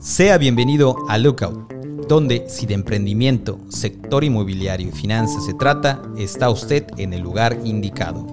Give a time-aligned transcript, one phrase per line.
[0.00, 1.72] Sea bienvenido a Lookout,
[2.08, 7.58] donde si de emprendimiento, sector inmobiliario y finanzas se trata, está usted en el lugar
[7.64, 8.24] indicado.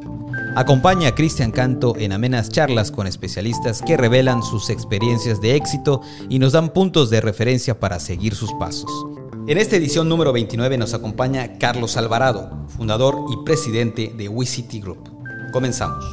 [0.56, 6.02] Acompaña a Cristian Canto en amenas charlas con especialistas que revelan sus experiencias de éxito
[6.30, 8.92] y nos dan puntos de referencia para seguir sus pasos.
[9.48, 15.10] En esta edición número 29 nos acompaña Carlos Alvarado, fundador y presidente de WeCity Group.
[15.52, 16.06] Comenzamos.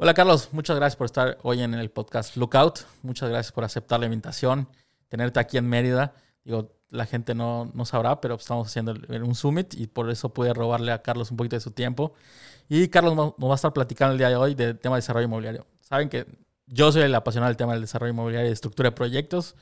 [0.00, 2.86] Hola Carlos, muchas gracias por estar hoy en el podcast Lookout.
[3.02, 4.68] Muchas gracias por aceptar la invitación,
[5.08, 6.14] tenerte aquí en Mérida.
[6.44, 10.54] Digo, la gente no, no sabrá, pero estamos haciendo un summit y por eso pude
[10.54, 12.12] robarle a Carlos un poquito de su tiempo.
[12.68, 15.26] Y Carlos nos va a estar platicando el día de hoy del tema de desarrollo
[15.26, 15.66] inmobiliario.
[15.80, 16.26] Saben que
[16.66, 19.56] yo soy el apasionado del tema del desarrollo inmobiliario y de estructura de proyectos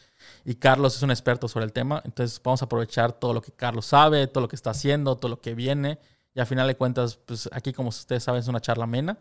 [0.44, 2.02] y Carlos es un experto sobre el tema.
[2.04, 5.30] Entonces vamos a aprovechar todo lo que Carlos sabe, todo lo que está haciendo, todo
[5.30, 5.98] lo que viene.
[6.34, 9.18] Y al final de cuentas, pues aquí como ustedes saben es una charla amena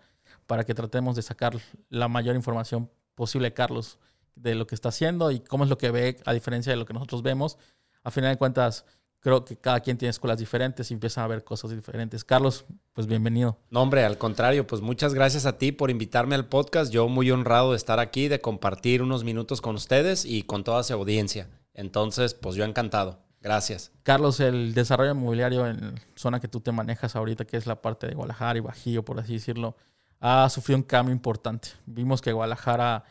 [0.48, 1.58] para que tratemos de sacar
[1.90, 3.99] la mayor información posible, Carlos,
[4.35, 6.85] de lo que está haciendo y cómo es lo que ve, a diferencia de lo
[6.85, 7.57] que nosotros vemos.
[8.04, 8.85] A final de cuentas,
[9.20, 12.24] creo que cada quien tiene escuelas diferentes y empiezan a ver cosas diferentes.
[12.24, 13.57] Carlos, pues bienvenido.
[13.71, 16.91] No, hombre, al contrario, pues muchas gracias a ti por invitarme al podcast.
[16.91, 20.84] Yo muy honrado de estar aquí, de compartir unos minutos con ustedes y con toda
[20.84, 21.49] su audiencia.
[21.74, 23.20] Entonces, pues yo encantado.
[23.41, 23.91] Gracias.
[24.04, 28.07] Carlos, el desarrollo inmobiliario en zona que tú te manejas ahorita, que es la parte
[28.07, 29.76] de Guadalajara y Bajío, por así decirlo,
[30.20, 31.70] ha sufrido un cambio importante.
[31.85, 33.04] Vimos que Guadalajara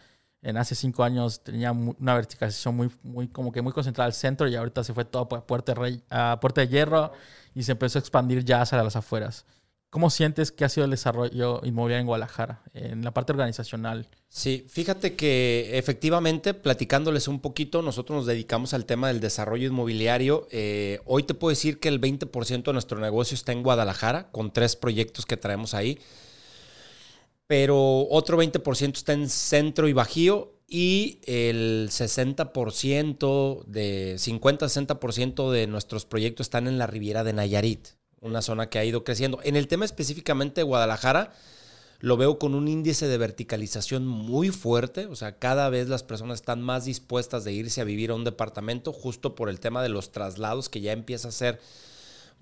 [0.45, 4.47] en hace cinco años tenía una verticalización muy, muy, como que muy concentrada al centro
[4.47, 7.13] y ahorita se fue todo a Puerta, Rey, a Puerta de Hierro
[7.55, 9.47] y se empezó a expandir ya hacia las afueras.
[9.89, 14.09] ¿Cómo sientes que ha sido el desarrollo inmobiliario en Guadalajara, en la parte organizacional?
[14.29, 20.49] Sí, fíjate que efectivamente, platicándoles un poquito, nosotros nos dedicamos al tema del desarrollo inmobiliario.
[20.51, 24.53] Eh, hoy te puedo decir que el 20% de nuestro negocio está en Guadalajara, con
[24.53, 26.01] tres proyectos que traemos ahí
[27.47, 36.07] pero otro 20% está en centro y bajío y el 60% de 50-60% de nuestros
[36.07, 37.89] proyectos están en la Riviera de Nayarit,
[38.21, 39.41] una zona que ha ido creciendo.
[39.45, 41.33] En el tema específicamente de Guadalajara,
[42.01, 46.41] lo veo con un índice de verticalización muy fuerte, o sea, cada vez las personas
[46.41, 49.91] están más dispuestas de irse a vivir a un departamento justo por el tema de
[49.91, 51.61] los traslados que ya empieza a ser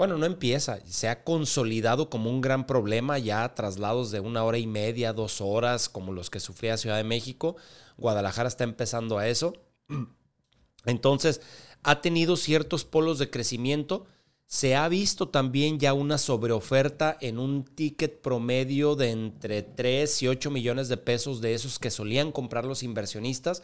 [0.02, 4.58] bueno, no empieza, se ha consolidado como un gran problema ya traslados de una hora
[4.58, 7.54] y media, dos horas, como los que sufría Ciudad de México.
[7.98, 9.52] Guadalajara está empezando a eso.
[10.86, 11.40] Entonces,
[11.84, 14.06] ha tenido ciertos polos de crecimiento.
[14.44, 20.26] Se ha visto también ya una sobreoferta en un ticket promedio de entre 3 y
[20.26, 23.62] 8 millones de pesos de esos que solían comprar los inversionistas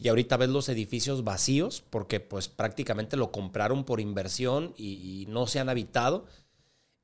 [0.00, 5.46] y ahorita ves los edificios vacíos porque pues prácticamente lo compraron por inversión y, no
[5.46, 6.24] se han habitado.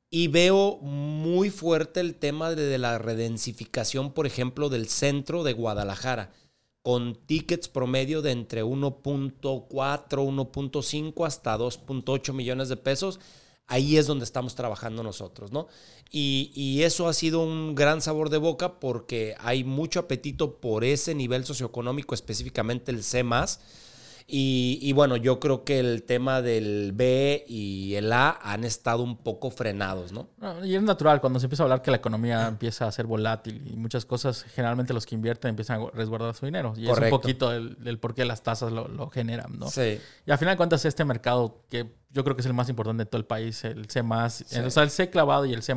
[0.09, 6.33] Y veo muy fuerte el tema de, la redensificación, por ejemplo, del centro de Guadalajara,
[6.81, 13.21] con tickets promedio de entre 1.4, 1.5 hasta 2.8 millones de pesos
[13.67, 15.69] ahí es donde estamos trabajando nosotros, ¿no?
[16.11, 21.15] Y, eso ha sido un gran sabor de boca porque hay mucho apetito por ese
[21.15, 23.25] nivel socioeconómico, específicamente el C
[24.29, 29.17] y, bueno, yo creo que el tema del B y el A han estado un
[29.19, 30.29] poco frenados, ¿no?
[30.65, 33.63] Y es natural, cuando se empieza a hablar que la economía empieza a ser volátil
[33.73, 36.75] y muchas cosas, generalmente los que invierten empiezan a resguardar su dinero.
[36.77, 39.71] Y es un poquito del, por qué las tasas lo, generan, ¿no?
[39.71, 40.01] Sí.
[40.27, 43.05] Y al final de cuentas, este mercado que yo creo que es el más importante
[43.05, 45.77] de todo el país, el C, o sea, el C clavado y el C,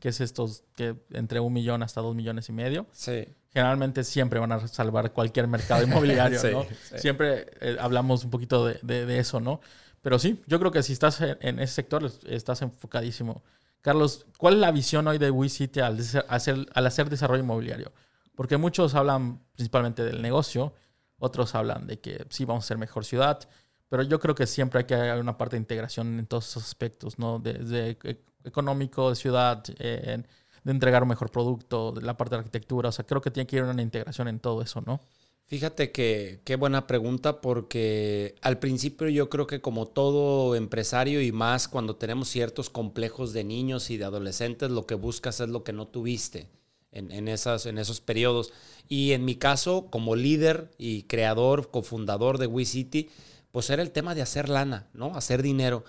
[0.00, 2.86] que es estos que entre un millón hasta dos millones y medio.
[2.92, 6.66] Sí generalmente siempre van a salvar cualquier mercado inmobiliario, ¿no?
[6.96, 9.60] Siempre eh, hablamos un poquito de, eso, ¿no?
[10.00, 13.42] Pero sí, yo creo que si estás en, ese sector, estás enfocadísimo.
[13.80, 15.98] Carlos, ¿cuál es la visión hoy de WeCity al
[16.28, 17.92] hacer, al hacer desarrollo inmobiliario?
[18.34, 20.74] Porque muchos hablan principalmente del negocio,
[21.18, 23.48] otros hablan de que sí vamos a ser mejor ciudad,
[23.88, 26.64] pero yo creo que siempre hay que haber una parte de integración en todos esos
[26.64, 27.38] aspectos, ¿no?
[27.38, 30.26] Desde e, económico, de ciudad, en
[30.64, 32.88] de entregar un mejor producto, de la parte de arquitectura.
[32.90, 35.00] O sea, creo que tiene que ir una integración en todo eso, ¿no?
[35.46, 41.30] Fíjate que qué buena pregunta porque al principio yo creo que como todo empresario y
[41.30, 45.62] más cuando tenemos ciertos complejos de niños y de adolescentes, lo que buscas es lo
[45.62, 46.48] que no tuviste
[46.90, 48.52] en, en, esas, en esos periodos.
[48.88, 53.10] Y en mi caso, como líder y creador, cofundador de WeCity,
[53.50, 55.14] pues era el tema de hacer lana, ¿no?
[55.16, 55.84] Hacer dinero.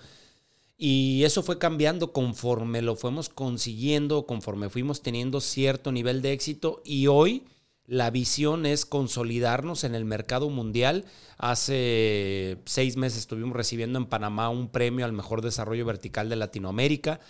[0.76, 6.82] Y eso fue cambiando conforme lo fuimos consiguiendo, conforme fuimos teniendo cierto nivel de éxito
[6.84, 7.44] y hoy
[7.86, 11.04] la visión es consolidarnos en el mercado mundial.
[11.36, 17.20] Hace seis meses estuvimos recibiendo en Panamá un premio al mejor desarrollo vertical de Latinoamérica.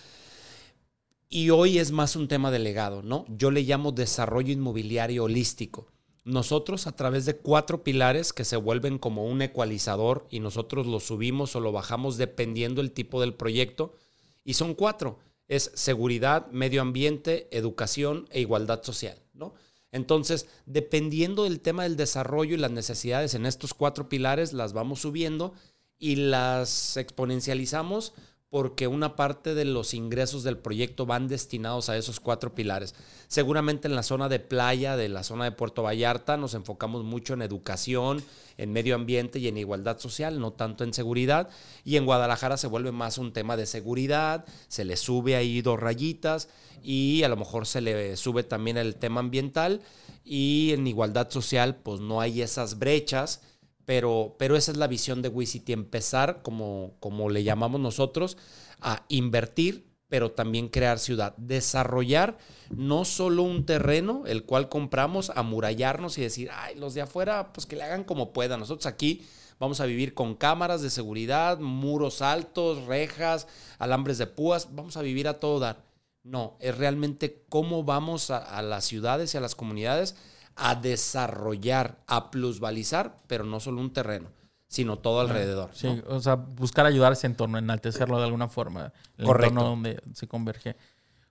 [1.28, 3.26] Y hoy es más un tema de legado, ¿no?
[3.28, 5.88] Yo le llamo desarrollo inmobiliario holístico.
[6.24, 10.98] Nosotros a través de cuatro pilares que se vuelven como un ecualizador y nosotros lo
[10.98, 13.94] subimos o lo bajamos dependiendo el tipo del proyecto.
[14.42, 15.18] Y son cuatro.
[15.48, 19.54] Es seguridad, medio ambiente, educación e igualdad social, ¿no?
[19.92, 25.00] Entonces, dependiendo del tema del desarrollo y las necesidades en estos cuatro pilares, las vamos
[25.00, 25.52] subiendo
[25.98, 28.14] y las exponencializamos
[28.54, 32.94] porque una parte de los ingresos del proyecto van destinados a esos cuatro pilares.
[33.26, 37.34] Seguramente en la zona de playa, de la zona de Puerto Vallarta, nos enfocamos mucho
[37.34, 38.22] en educación,
[38.56, 41.48] en medio ambiente y en igualdad social, no tanto en seguridad.
[41.84, 45.80] Y en Guadalajara se vuelve más un tema de seguridad, se le sube ahí dos
[45.80, 46.48] rayitas
[46.80, 49.80] y a lo mejor se le sube también el tema ambiental.
[50.24, 53.40] Y en igualdad social, pues no hay esas brechas
[53.84, 58.36] pero, pero esa es la visión de WeCity, empezar, como, como le llamamos nosotros,
[58.80, 62.38] a invertir, pero también crear ciudad, desarrollar
[62.70, 67.66] no solo un terreno, el cual compramos, amurallarnos y decir, ay, los de afuera, pues
[67.66, 68.60] que le hagan como puedan.
[68.60, 69.26] Nosotros aquí
[69.58, 73.48] vamos a vivir con cámaras de seguridad, muros altos, rejas,
[73.78, 75.84] alambres de púas, vamos a vivir a todo dar.
[76.22, 80.16] No, es realmente cómo vamos a las ciudades y a las comunidades
[80.56, 84.28] a desarrollar, a plusvalizar, pero no solo un terreno,
[84.68, 85.70] sino todo alrededor.
[85.72, 90.00] Sí, o sea, buscar ayudar a ese entorno, enaltecerlo de alguna forma, el entorno donde
[90.14, 90.76] se converge.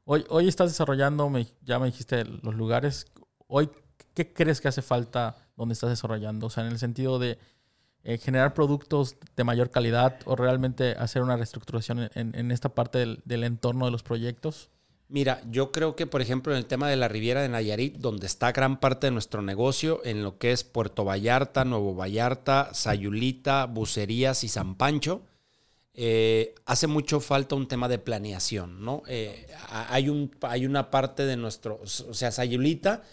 [0.05, 1.31] Hoy, hoy estás desarrollando,
[1.61, 3.07] ya me dijiste los lugares.
[3.47, 3.69] Hoy,
[4.13, 6.47] ¿qué crees que hace falta donde estás desarrollando?
[6.47, 7.39] O sea, en el sentido de
[8.03, 13.21] eh, generar productos de mayor calidad o realmente hacer una reestructuración en, esta parte del,
[13.23, 14.69] del entorno de los proyectos.
[15.09, 18.25] Mira, yo creo que, por ejemplo, en el tema de la Riviera de Nayarit, donde
[18.25, 23.65] está gran parte de nuestro negocio, en lo que es Puerto Vallarta, Nuevo Vallarta, Sayulita,
[23.65, 25.21] Bucerías y San Pancho,
[25.94, 29.03] eh, hace mucho falta un tema de planeación, ¿no?
[29.07, 33.03] Eh, hay, un, hay una parte de nuestro, o sea, Sayulita,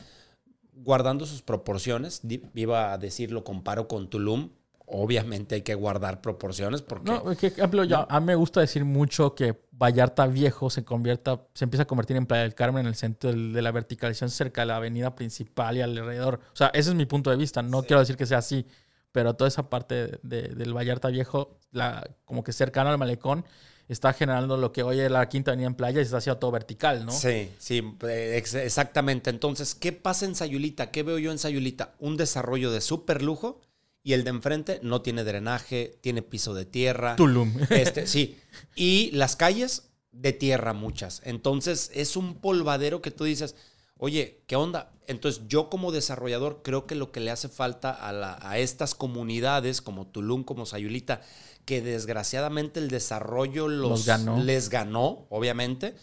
[0.72, 2.22] guardando sus proporciones,
[2.54, 4.50] iba a decir, lo comparo con Tulum,
[4.90, 7.10] obviamente hay que guardar proporciones porque...
[7.10, 11.64] No, que, ejemplo, a mí me gusta decir mucho que Vallarta Viejo se convierta, se
[11.64, 14.66] empieza a convertir en Playa del Carmen en el centro de la verticalización cerca de
[14.66, 16.40] la avenida principal y alrededor.
[16.52, 17.62] O sea, ese es mi punto de vista.
[17.62, 18.66] No quiero decir que sea así,
[19.12, 23.44] pero toda esa parte del Vallarta Viejo, la, como que cercano al malecón,
[23.88, 26.38] está generando lo que hoy es la quinta avenida en playa y se está haciendo
[26.38, 27.12] todo vertical, ¿no?
[27.12, 29.31] Sí, sí, exactamente.
[29.31, 30.90] Entonces, ¿qué pasa en Sayulita?
[30.92, 31.94] ¿Qué veo yo en Sayulita?
[31.98, 33.60] Un desarrollo de súper lujo
[34.02, 37.17] y el de enfrente no tiene drenaje, tiene piso de tierra.
[37.17, 37.55] Tulum.
[37.70, 38.38] Este, sí.
[38.75, 41.23] Y las calles de tierra muchas.
[41.25, 43.55] Entonces es un polvadero que tú dices,
[43.97, 44.93] oye, ¿qué onda?
[45.06, 50.06] Entonces yo como desarrollador creo que lo que le hace falta a, estas comunidades como
[50.06, 51.20] Tulum, como Sayulita,
[51.64, 54.06] que desgraciadamente el desarrollo los,
[54.44, 55.94] les ganó, obviamente,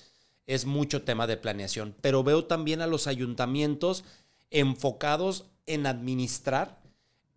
[0.46, 1.96] es mucho tema de planeación.
[2.02, 4.04] Pero veo también a los ayuntamientos
[4.52, 6.80] enfocados en administrar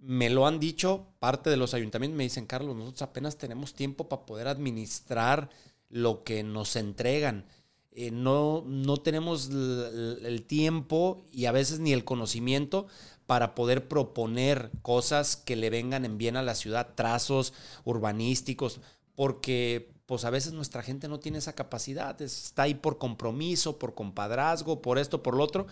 [0.00, 4.08] me lo han dicho parte de los ayuntamientos, me dicen, Carlos, nosotros apenas tenemos tiempo
[4.08, 5.50] para poder administrar
[5.88, 7.46] lo que nos entregan.
[7.92, 12.86] Eh, no, no tenemos el, tiempo y a veces ni el conocimiento
[13.26, 17.52] para poder proponer cosas que le vengan en bien a la ciudad, trazos
[17.84, 18.80] urbanísticos,
[19.14, 23.94] porque pues a veces nuestra gente no tiene esa capacidad, está ahí por compromiso, por
[23.94, 25.66] compadrazgo, por esto, por lo otro.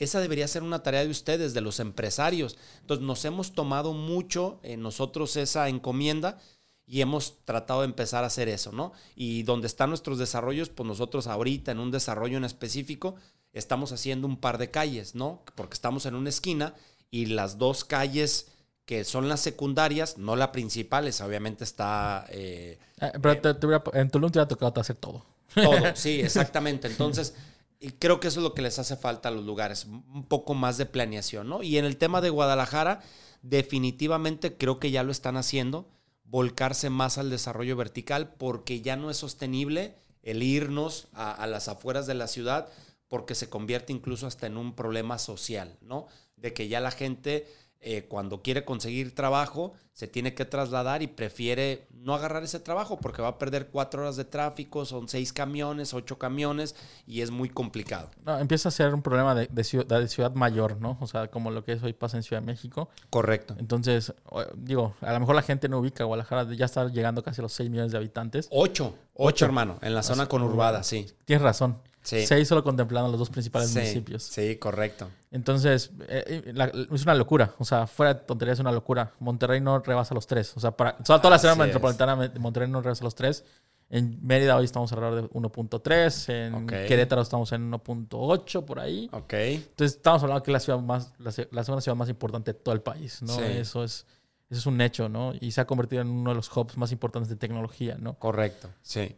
[0.00, 2.58] Esa debería ser una tarea de ustedes, de los empresarios.
[2.80, 6.38] Entonces nos hemos tomado mucho en nosotros esa encomienda
[6.86, 8.92] y hemos tratado de empezar a hacer eso, ¿no?
[9.14, 13.14] Y donde están nuestros desarrollos, pues nosotros ahorita en un desarrollo en específico
[13.52, 15.42] estamos haciendo un par de calles, ¿no?
[15.54, 16.74] Porque estamos en una esquina
[17.10, 18.48] y las dos calles
[18.86, 22.26] que son las secundarias, no la principal, esa obviamente está...
[22.30, 25.24] Eh, eh, pero eh, en Tulum te ha tocado hacer todo.
[25.54, 26.88] Todo, sí, exactamente.
[26.88, 27.34] Entonces,
[27.80, 30.52] y creo que eso es lo que les hace falta a los lugares, un poco
[30.52, 31.62] más de planeación, ¿no?
[31.62, 33.00] Y en el tema de Guadalajara,
[33.40, 35.88] definitivamente creo que ya lo están haciendo,
[36.24, 42.06] volcarse más al desarrollo vertical, porque ya no es sostenible el irnos a, las afueras
[42.06, 42.68] de la ciudad,
[43.08, 46.06] porque se convierte incluso hasta en un problema social, ¿no?
[46.36, 47.48] De que ya la gente
[47.82, 52.98] eh, cuando quiere conseguir trabajo, se tiene que trasladar y prefiere no agarrar ese trabajo
[52.98, 57.30] porque va a perder cuatro horas de tráfico, son seis camiones, ocho camiones y es
[57.30, 58.10] muy complicado.
[58.24, 60.98] No, empieza a ser un problema de, ciudad, mayor, ¿no?
[61.00, 62.90] O sea, como lo que es hoy pasa en Ciudad de México.
[63.08, 63.56] Correcto.
[63.58, 64.12] Entonces,
[64.56, 67.52] digo, a lo mejor la gente no ubica Guadalajara, ya está llegando casi a los
[67.52, 68.48] seis millones de habitantes.
[68.50, 71.06] Ocho, ocho, hermano, en la zona conurbada, sí.
[71.24, 71.78] Tienes razón.
[72.02, 72.26] Sí.
[72.26, 74.22] Seis solo contemplando los dos principales municipios.
[74.22, 75.08] Sí, correcto.
[75.30, 77.54] Entonces, eh, eh, es una locura.
[77.58, 79.12] O sea, fuera de tontería es una locura.
[79.18, 80.56] Monterrey no rebasa los tres.
[80.56, 83.44] O sea, para, toda la ciudad metropolitana de Monterrey no rebasa los tres.
[83.90, 89.10] En Mérida hoy estamos alrededor de 1.3, en Querétaro estamos en 1.8 por ahí.
[89.12, 89.32] Ok.
[89.32, 92.72] Entonces estamos hablando que es la ciudad más, la, segunda ciudad más importante de todo
[92.72, 93.40] el país, ¿no?
[93.40, 94.06] Eso es,
[94.48, 95.32] eso es un hecho, ¿no?
[95.40, 98.16] Y se ha convertido en uno de los hubs más importantes de tecnología, ¿no?
[98.16, 99.16] Correcto, sí.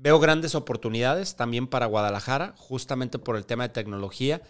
[0.00, 4.42] Veo grandes oportunidades también para Guadalajara, justamente por el tema de tecnología.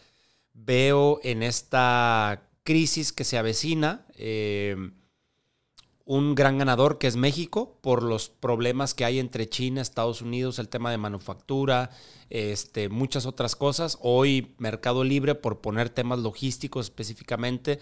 [0.52, 4.76] Veo en esta crisis que se avecina eh,
[6.04, 10.58] un gran ganador que es México por los problemas que hay entre China, Estados Unidos,
[10.58, 11.92] el tema de manufactura,
[12.28, 13.96] este, muchas otras cosas.
[14.02, 17.78] Hoy Mercado Libre, por poner temas logísticos específicamente,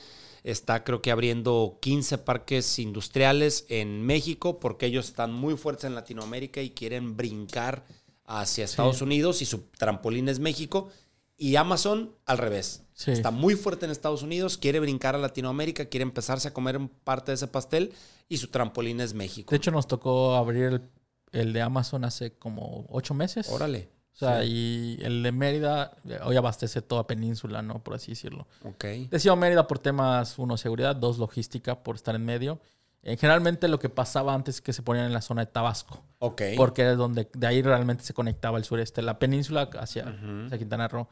[0.47, 5.97] está creo que abriendo 15 parques industriales en México porque ellos están muy fuertes en
[5.97, 7.85] Latinoamérica y quieren brincar
[8.25, 10.89] hacia Estados Unidos y su trampolín es México.
[11.37, 12.85] Y Amazon al revés.
[13.07, 17.33] Está muy fuerte en Estados Unidos, quiere brincar a Latinoamérica, quiere empezarse a comer parte
[17.33, 17.93] de ese pastel
[18.29, 19.51] y su trampolín es México.
[19.51, 20.83] De hecho, nos tocó abrir el,
[21.33, 23.49] el de Amazon hace como ocho meses.
[23.51, 23.96] Órale.
[24.17, 25.93] O sea, y el de Mérida
[26.25, 27.85] hoy abastece toda península, ¿no?
[27.85, 28.47] Por así decirlo.
[28.65, 28.85] Ok.
[29.11, 32.59] Decido Mérida por temas, uno, seguridad, dos, logística, por estar en medio.
[33.03, 36.03] Eh, generalmente lo que pasaba antes es que se ponían en la zona de Tabasco.
[36.21, 36.43] Ok.
[36.57, 40.17] Porque es donde, de ahí realmente se conectaba el sureste, la península hacia,
[40.57, 41.09] Quintana Roo.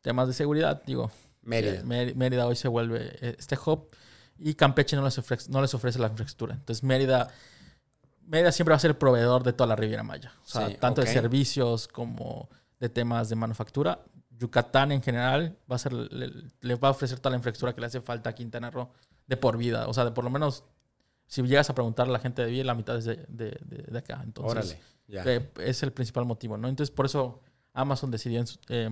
[0.00, 1.12] Temas de seguridad, digo.
[1.42, 1.80] Mérida.
[1.88, 3.88] Eh, Mérida hoy se vuelve eh, este hub
[4.36, 6.54] y Campeche no les ofrece, no les ofrece la infraestructura.
[6.54, 7.28] Entonces Mérida
[8.28, 10.32] Mérida siempre va a ser el proveedor de toda la Riviera Maya.
[10.44, 14.04] O sea, tanto de servicios como de temas de manufactura.
[14.30, 17.86] Yucatán en general va a ser, le, va a ofrecer toda la infraestructura que le
[17.86, 18.90] hace falta a Quintana Roo
[19.26, 19.88] de por vida.
[19.88, 20.64] O sea, de por lo menos,
[21.26, 24.20] si llegas a preguntar a la gente de bien, la mitad es de, de, acá.
[24.22, 26.68] Entonces, eh, es el principal motivo, ¿no?
[26.68, 27.40] Entonces, por eso
[27.72, 28.44] Amazon decidió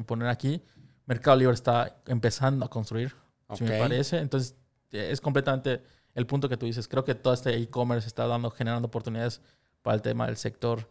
[0.06, 0.62] poner aquí.
[1.04, 3.14] Mercado Libre está empezando a construir,
[3.54, 4.18] si me parece.
[4.18, 4.56] Entonces,
[4.90, 5.82] es completamente
[6.16, 6.88] el punto que tú dices.
[6.88, 9.40] Creo que todo este e-commerce está dando, generando oportunidades
[9.82, 10.88] para el tema del sector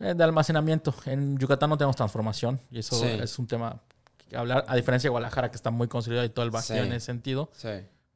[0.00, 0.94] eh, de almacenamiento.
[1.06, 3.80] En Yucatán no tenemos transformación y eso es un tema
[4.28, 6.92] que hablar, a diferencia de Guadalajara, que está muy consolidado y todo el vacío en
[6.92, 7.50] ese sentido.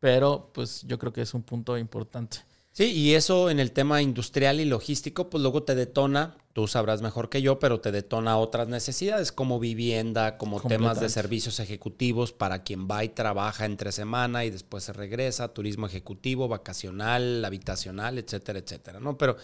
[0.01, 2.39] Pero pues yo creo que es un punto importante.
[2.79, 7.03] Sí, y eso en el tema industrial y logístico, pues luego te detona, tú sabrás
[7.03, 12.31] mejor que yo, pero te detona otras necesidades como vivienda, como temas de servicios ejecutivos
[12.31, 18.17] para quien va y trabaja entre semana y después se regresa, turismo ejecutivo, vacacional, habitacional,
[18.17, 19.19] etcétera, etcétera, ¿no?
[19.19, 19.37] Pero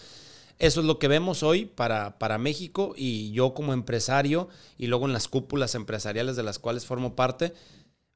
[0.57, 5.07] eso es lo que vemos hoy para, para México y yo como empresario y luego
[5.07, 7.53] en las cúpulas empresariales de las cuales formo parte,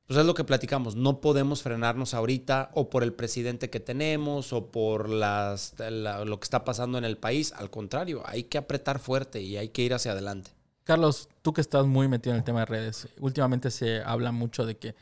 [0.09, 4.53] pues es lo que platicamos, no podemos frenarnos ahorita o por el presidente que tenemos
[4.53, 8.97] o por las, lo que está pasando en el país, al contrario, hay que apretar
[8.97, 10.49] fuerte y hay que ir hacia adelante.
[10.83, 14.65] Carlos, tú que estás muy metido en el tema de redes, últimamente se habla mucho
[14.65, 14.95] de que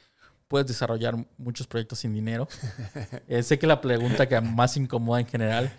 [0.49, 2.49] puedes desarrollar muchos proyectos sin dinero.
[3.29, 5.71] Eh, sé que la pregunta que más incomoda en general,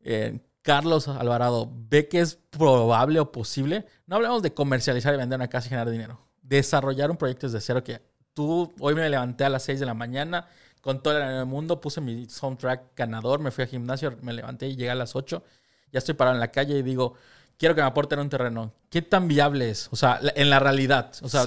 [0.00, 3.84] eh, Carlos Alvarado, ¿ve que es probable o posible?
[4.06, 6.18] No hablemos de comercializar y vender una casa y generar dinero.
[6.40, 9.94] Desarrollar un proyecto desde cero que tú, hoy me levanté a las 6 de la
[9.94, 10.46] mañana
[10.82, 14.76] con todo el mundo, puse mi soundtrack ganador, me fui al gimnasio, me levanté y
[14.76, 15.42] llegué a las 8.
[15.90, 17.14] Ya estoy parado en la calle y digo,
[17.56, 18.72] quiero que me aporten un terreno.
[18.90, 19.88] ¿Qué tan viable es?
[19.90, 21.12] O sea, en la realidad.
[21.22, 21.44] O sea,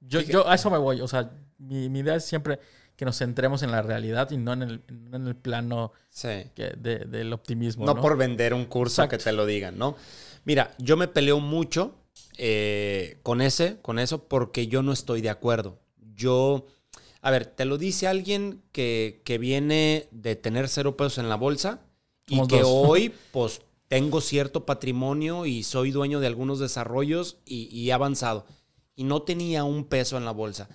[0.00, 1.00] yo, yo a eso me voy.
[1.00, 1.28] O sea,
[1.58, 2.60] mi, idea es siempre
[2.96, 5.92] que nos centremos en la realidad y no en el, en el plano
[6.22, 7.84] del optimismo.
[7.84, 9.96] No, por vender un curso que te lo digan, ¿no?
[10.44, 11.96] Mira, yo me peleo mucho
[12.38, 15.78] eh, con ese, con eso, porque yo no estoy de acuerdo
[16.18, 16.66] yo,
[17.22, 21.80] a ver, te lo dice alguien que, viene de tener cero pesos en la bolsa
[22.26, 27.88] y que hoy, pues, tengo cierto patrimonio y soy dueño de algunos desarrollos y, y
[27.88, 28.44] he avanzado.
[28.94, 30.68] Y no tenía un peso en la bolsa.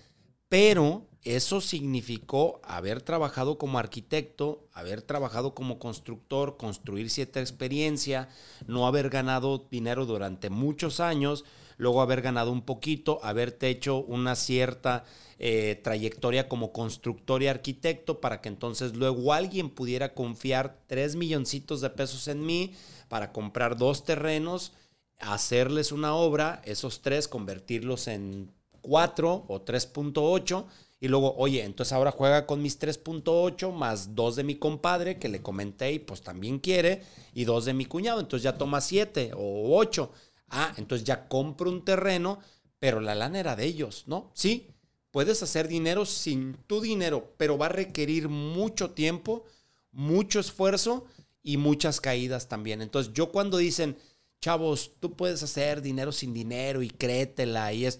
[0.50, 8.30] Pero eso significó haber trabajado como arquitecto, haber trabajado como constructor, construir cierta experiencia,
[8.68, 11.46] no haber ganado dinero durante muchos años,
[11.78, 15.06] luego haber ganado un poquito, haberte hecho una cierta
[15.40, 21.82] eh, trayectoria como constructor y arquitecto para que entonces luego alguien pudiera confiar tres milloncitos
[21.82, 22.74] de pesos en mí
[23.10, 24.74] para comprar dos terrenos,
[25.20, 28.52] hacerles una obra, esos tres convertirlos en
[28.82, 30.66] cuatro o 3.8
[31.00, 35.28] y luego, oye, entonces ahora juega con mis 3.8 más dos de mi compadre que
[35.28, 37.02] le comenté y pues también quiere
[37.34, 40.12] y dos de mi cuñado, entonces ya toma siete o ocho.
[40.54, 42.40] Ah, entonces ya compro un terreno,
[42.80, 44.32] pero la lana era de ellos, ¿no?
[44.34, 44.68] Sí,
[45.10, 49.46] puedes hacer dinero sin tu dinero, pero va a requerir mucho tiempo,
[49.92, 51.06] mucho esfuerzo
[51.42, 52.82] y muchas caídas también.
[52.82, 53.98] Entonces yo cuando dicen,
[54.42, 58.00] chavos, tú puedes hacer dinero sin dinero y créetela y es...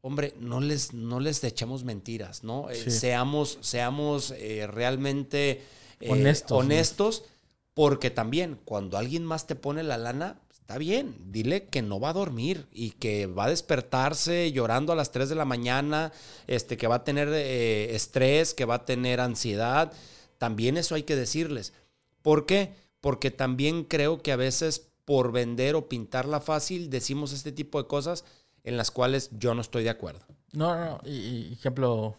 [0.00, 2.68] Hombre, no les, no les echemos mentiras, ¿no?
[2.68, 5.62] Eh, seamos seamos eh, realmente
[6.00, 7.24] eh, honestos, honestos
[7.72, 12.08] porque también cuando alguien más te pone la lana, está bien, dile que no va
[12.08, 16.10] a dormir y que va a despertarse llorando a las 3 de la mañana,
[16.46, 19.92] este, que va a tener eh, estrés, que va a tener ansiedad.
[20.38, 21.74] También eso hay que decirles.
[22.22, 22.72] ¿Por qué?
[23.02, 27.86] Porque también creo que a veces por vender o pintarla fácil decimos este tipo de
[27.86, 28.24] cosas
[28.62, 30.24] en las cuales yo no estoy de acuerdo.
[30.52, 32.16] No, no, y, ejemplo,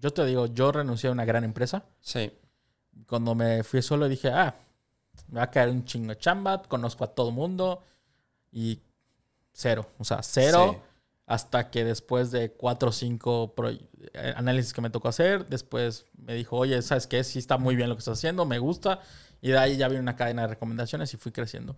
[0.00, 1.84] yo te digo, yo renuncié a una gran empresa.
[2.00, 2.32] Sí.
[3.06, 4.56] Cuando me fui solo dije, ah,
[5.28, 7.82] me va a caer un chingo de chamba, conozco a todo el mundo
[8.52, 8.80] y
[9.52, 9.86] cero.
[9.98, 10.82] O sea, cero
[11.26, 13.54] hasta que después de cuatro o cinco
[14.12, 17.24] eh, análisis que me tocó hacer, después me dijo, oye, ¿sabes qué?
[17.24, 19.00] Sí está muy bien lo que estás haciendo, me gusta.
[19.40, 21.76] Y de ahí ya vino una cadena de recomendaciones y fui creciendo.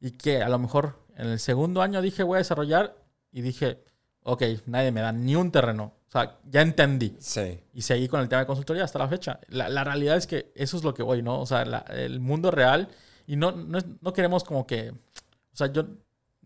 [0.00, 2.96] Y que a lo mejor en el segundo año dije, voy a desarrollar
[3.30, 3.82] y dije,
[4.22, 5.92] ok, nadie me da ni un terreno.
[6.08, 7.16] O sea, ya entendí.
[7.20, 7.60] Sí.
[7.74, 9.40] Y seguí con el tema de consultoría hasta la fecha.
[9.48, 11.40] La, la realidad es que eso es lo que voy, ¿no?
[11.40, 12.88] O sea, el mundo real.
[13.26, 14.90] Y no, no, no, queremos como que.
[14.90, 15.84] O sea, yo.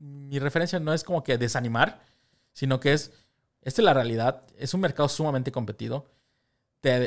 [0.00, 2.00] Mi referencia no es como que desanimar,
[2.52, 3.12] sino que es.
[3.62, 4.42] Esta es la realidad.
[4.58, 6.10] Es un mercado sumamente competido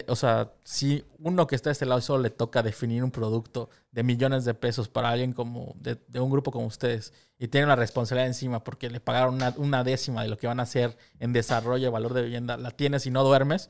[0.07, 3.69] o sea, si uno que está de este lado solo le toca definir un producto
[3.91, 7.75] de millones de pesos para alguien como de, un grupo como ustedes y tiene una
[7.75, 11.83] responsabilidad encima porque le pagaron una, décima de lo que van a hacer en desarrollo
[11.83, 13.69] de valor de vivienda, la tienes y no duermes.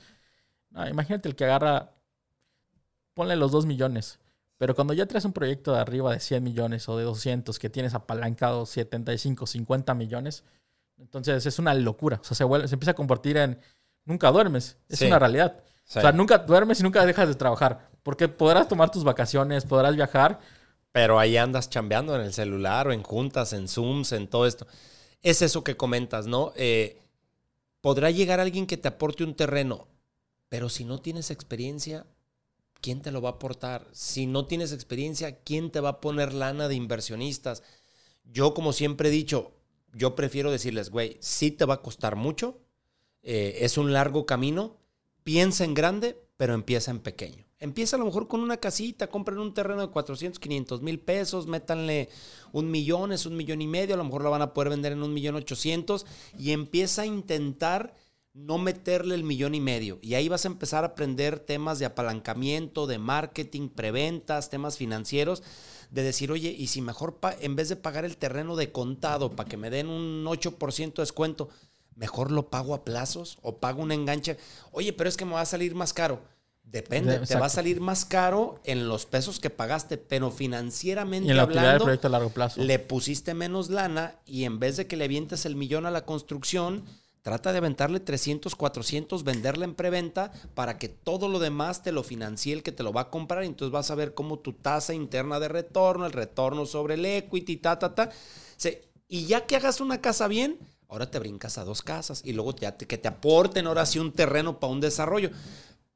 [0.90, 1.92] imagínate el que agarra,
[3.16, 4.20] ponle los dos millones.
[4.58, 7.70] Pero cuando ya traes un proyecto de arriba de 100 millones o de 200 que
[7.70, 10.44] tienes apalancado 75, 50 millones,
[10.98, 12.20] entonces es una locura.
[12.22, 13.60] O sea, se, vuelve, se empieza a convertir en
[14.06, 14.78] nunca duermes.
[14.88, 15.62] Es una realidad.
[15.88, 17.89] O sea, nunca duermes y nunca dejas de trabajar.
[18.04, 20.39] Porque podrás tomar tus vacaciones, podrás viajar.
[20.92, 24.65] Pero ahí andas chambeando en el celular o en juntas, en Zooms, en todo esto.
[25.22, 26.54] Es eso que comentas, ¿no?
[26.56, 27.01] Eh,
[27.82, 29.88] podrá llegar alguien que te aporte un terreno,
[30.50, 32.08] pero si no tienes experiencia,
[32.82, 33.88] ¿quién te lo va a aportar?
[33.92, 37.62] Si no tienes experiencia, ¿quién te va a poner lana de inversionistas?
[38.24, 39.51] Yo, como siempre he dicho,
[39.94, 42.60] yo prefiero decirles, güey, sí te va a costar mucho,
[43.22, 44.77] eh, es un largo camino,
[45.25, 47.46] piensa en grande, pero empieza en pequeño.
[47.58, 51.48] Empieza a lo mejor con una casita, compren un terreno de 400, 500 mil pesos,
[51.48, 52.09] métanle
[52.51, 54.92] un millón, es un millón y medio, a lo mejor lo van a poder vender
[54.92, 56.05] en un millón ochocientos
[56.38, 57.96] y empieza a intentar
[58.33, 59.98] no meterle el millón y medio.
[60.01, 65.42] Y ahí vas a empezar a aprender temas de apalancamiento, de marketing, preventas, temas financieros,
[65.90, 69.50] de decir, oye, y si mejor en vez de pagar el terreno de contado para
[69.50, 71.50] que me den un 8% de descuento,
[71.96, 74.38] mejor lo pago a plazos o pago un enganche.
[74.72, 76.22] Oye, pero es que me va a salir más caro.
[76.64, 81.38] Depende, te va a salir más caro en los pesos que pagaste, pero financieramente y
[81.38, 82.60] hablando, proyecto a largo plazo.
[82.60, 86.05] le pusiste menos lana y en vez de que le avientes el millón a la
[86.05, 86.84] construcción,
[87.22, 92.01] trata de aventarle 300, 400, venderla en preventa para que todo lo demás te lo
[92.01, 94.53] financie el que te lo va a comprar y entonces vas a ver cómo tu
[94.53, 98.10] tasa interna de retorno, el retorno sobre el equity, ta, ta, ta.
[99.08, 102.56] y ya que hagas una casa bien, Ahora te brincas a dos casas y luego
[102.56, 105.32] ya que te aporten ahora sí un terreno para un desarrollo.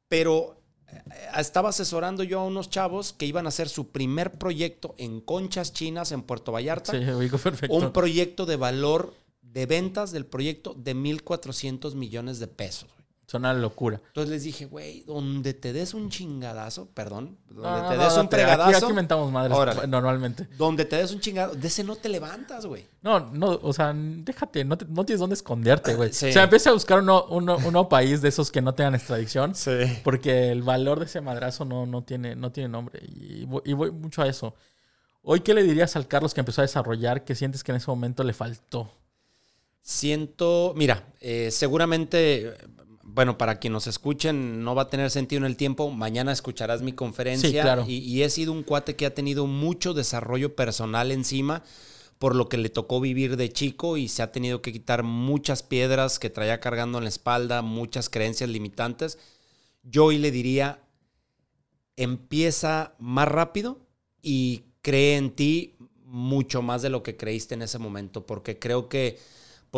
[0.07, 1.01] Pero eh,
[1.37, 5.73] estaba asesorando yo a unos chavos que iban a hacer su primer proyecto en Conchas
[5.73, 6.91] Chinas, en Puerto Vallarta.
[6.91, 6.99] Sí,
[7.43, 7.75] perfecto.
[7.75, 12.89] Un proyecto de valor de ventas del proyecto de 1.400 millones de pesos.
[13.29, 14.01] Es una locura.
[14.07, 18.77] Entonces les dije, güey, donde te des un chingadazo, perdón, donde te des un pregadazo.
[18.77, 20.47] Aquí, aquí mentamos madres normalmente.
[20.57, 22.87] Donde te des un chingadazo, de ese no te levantas, güey.
[23.03, 26.09] No, no, o sea, déjate, no, no tienes dónde esconderte, güey.
[26.09, 29.53] O sea, empieza a buscar uno, uno, uno, país de esos que no tengan extradición.
[29.53, 29.77] Sí.
[30.03, 32.99] Porque el valor de ese madrazo no, no, tiene, no tiene nombre.
[33.05, 34.55] Y, y voy mucho a eso.
[35.21, 37.91] Hoy, ¿qué le dirías al Carlos que empezó a desarrollar que sientes que en ese
[37.91, 38.91] momento le faltó?
[39.83, 42.55] Siento, mira, eh, seguramente
[43.19, 45.91] bueno, para quien nos escuchen, no va a tener sentido en el tiempo.
[45.91, 47.49] Mañana escucharás mi conferencia.
[47.49, 47.83] Sí, claro.
[47.85, 51.61] y, he sido un cuate que ha tenido mucho desarrollo personal encima,
[52.17, 55.63] por lo que le tocó vivir de chico y se ha tenido que quitar muchas
[55.63, 59.17] piedras que traía cargando en la espalda, muchas creencias limitantes.
[59.83, 60.79] Yo hoy le diría,
[61.97, 63.79] empieza más rápido
[64.21, 68.87] y cree en ti mucho más de lo que creíste en ese momento, porque creo
[68.87, 69.19] que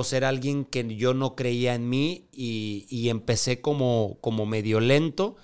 [0.04, 5.36] ser alguien que yo no creía en mí y, empecé como, como medio lento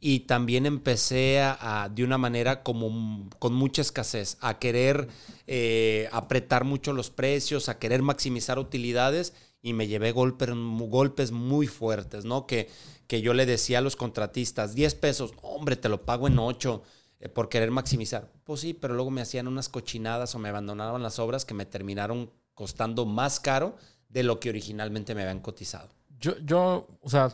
[0.00, 5.08] y también empecé a, de una manera como con mucha escasez, a querer
[5.46, 11.68] eh, apretar mucho los precios, a querer maximizar utilidades y me llevé golpes, golpes muy
[11.68, 12.48] fuertes, ¿no?
[12.48, 12.68] Que,
[13.06, 16.82] que yo le decía a los contratistas, 10 pesos, hombre, te lo pago en 8
[17.20, 18.32] eh, por querer maximizar.
[18.42, 21.64] Pues sí, pero luego me hacían unas cochinadas o me abandonaban las obras que me
[21.64, 23.74] terminaron costando más caro
[24.08, 25.88] de lo que originalmente me habían cotizado.
[26.20, 27.32] Yo, yo, o sea,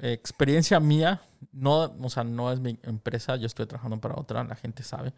[0.00, 4.56] experiencia mía, no, o sea, no es mi empresa, yo estoy trabajando para otra, la
[4.56, 5.14] gente sabe.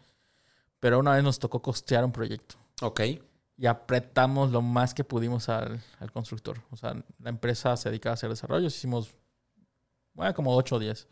[0.79, 2.55] Pero una vez nos tocó costear un proyecto.
[2.83, 3.01] Ok.
[3.57, 6.61] y apretamos lo más que pudimos al, al, constructor.
[6.69, 9.15] O sea, la empresa se dedicaba a hacer desarrollos, hicimos,
[10.13, 11.07] bueno, como 8 o 10.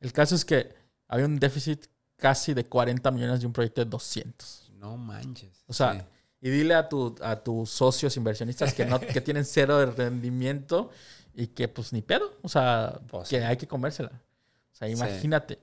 [0.00, 0.74] El caso es que
[1.06, 1.86] había un déficit
[2.18, 4.72] casi de 40 millones de un proyecto de 200.
[4.74, 5.64] No manches.
[5.66, 6.06] O sea,
[6.40, 10.90] y dile a, tu, a tus socios inversionistas que, no, que tienen cero de rendimiento
[11.34, 12.34] y que pues ni pedo.
[12.42, 14.10] O sea, pues que hay que comérsela.
[14.72, 15.58] O sea, imagínate.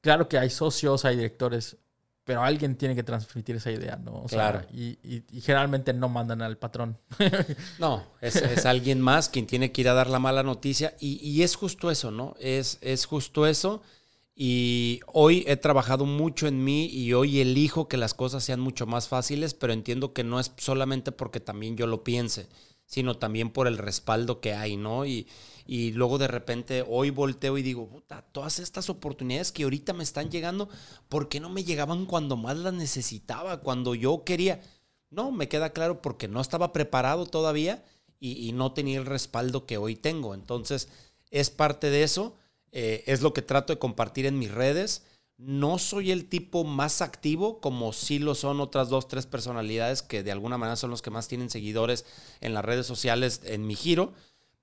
[0.00, 1.76] Claro que hay socios, hay directores,
[2.24, 4.22] pero alguien tiene que transmitir esa idea, ¿no?
[4.22, 4.60] O claro.
[4.60, 6.98] Sea, y, generalmente no mandan al patrón.
[7.78, 10.94] no, es, alguien más quien tiene que ir a dar la mala noticia.
[11.00, 12.34] Y, y es justo eso, ¿no?
[12.38, 13.82] Es, es justo eso.
[14.38, 18.86] Y hoy he trabajado mucho en mí y hoy elijo que las cosas sean mucho
[18.86, 22.46] más fáciles, pero entiendo que no es solamente porque también yo lo piense,
[22.84, 25.06] sino también por el respaldo que hay, ¿no?
[25.06, 25.26] Y,
[25.66, 30.04] y luego de repente hoy volteo y digo, puta, todas estas oportunidades que ahorita me
[30.04, 30.68] están llegando,
[31.08, 34.60] ¿por qué no me llegaban cuando más las necesitaba, cuando yo quería?
[35.08, 37.82] No, me queda claro porque no estaba preparado todavía
[38.20, 40.34] y, y no tenía el respaldo que hoy tengo.
[40.34, 40.90] Entonces,
[41.30, 42.36] es parte de eso
[42.78, 45.06] eh, es lo que trato de compartir en mis redes.
[45.38, 50.22] No soy el tipo más activo, como sí lo son otras dos, tres personalidades que
[50.22, 52.04] de alguna manera son los que más tienen seguidores
[52.42, 54.12] en las redes sociales en mi giro.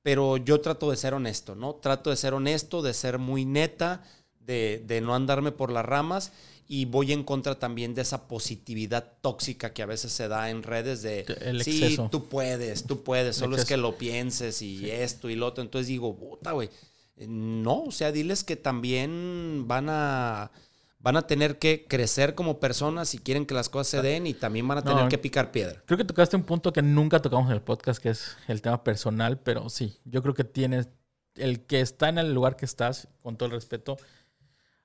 [0.04, 1.74] Pero yo trato de ser honesto, ¿no?
[1.74, 4.04] Trato de ser honesto, de ser muy neta,
[4.40, 6.34] de, de no andarme por las ramas
[6.68, 10.62] y voy en contra también de esa positividad tóxica que a veces se da en
[10.62, 11.26] redes de
[11.64, 15.64] sí, tú puedes, tú puedes, solo es que lo pienses y esto y lo otro.
[15.64, 16.70] Entonces digo, puta, güey,
[17.18, 20.52] no, o sea, diles que también van a,
[21.00, 24.34] van a tener que crecer como personas si quieren que las cosas se den y
[24.34, 25.84] también van a tener que picar piedra.
[25.86, 28.84] Creo que tocaste un punto que nunca tocamos en el podcast, que es el tema
[28.84, 30.90] personal, pero sí, yo creo que tienes,
[31.36, 33.98] el que está en el lugar que estás, con todo el respeto,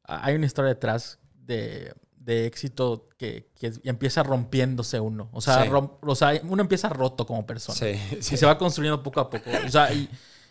[0.03, 1.95] hay una historia detrás de,
[2.27, 3.49] éxito que,
[3.85, 5.31] empieza rompiéndose uno.
[5.33, 7.79] O sea, o sea, uno empieza roto como persona.
[7.79, 9.51] Sí, Y se va construyendo poco a poco.
[9.65, 10.09] O sea, y